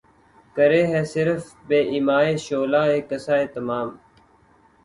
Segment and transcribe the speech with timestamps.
[0.55, 3.87] کرے ہے صِرف بہ ایمائے شعلہ قصہ تمام